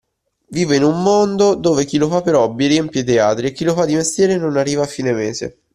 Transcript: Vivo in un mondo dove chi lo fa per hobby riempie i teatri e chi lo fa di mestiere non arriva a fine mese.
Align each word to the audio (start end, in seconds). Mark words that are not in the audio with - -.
Vivo 0.49 0.73
in 0.73 0.81
un 0.81 1.03
mondo 1.03 1.53
dove 1.53 1.85
chi 1.85 1.99
lo 1.99 2.09
fa 2.09 2.21
per 2.23 2.33
hobby 2.33 2.65
riempie 2.65 3.01
i 3.01 3.03
teatri 3.03 3.45
e 3.45 3.51
chi 3.51 3.65
lo 3.65 3.75
fa 3.75 3.85
di 3.85 3.93
mestiere 3.93 4.35
non 4.35 4.57
arriva 4.57 4.81
a 4.81 4.87
fine 4.87 5.11
mese. 5.13 5.59